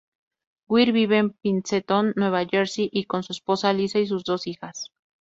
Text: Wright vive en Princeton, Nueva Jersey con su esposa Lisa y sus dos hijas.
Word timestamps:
Wright 0.67 0.91
vive 0.91 1.19
en 1.19 1.29
Princeton, 1.33 2.13
Nueva 2.15 2.43
Jersey 2.49 3.05
con 3.05 3.21
su 3.21 3.33
esposa 3.33 3.71
Lisa 3.71 3.99
y 3.99 4.07
sus 4.07 4.23
dos 4.23 4.47
hijas. 4.47 4.89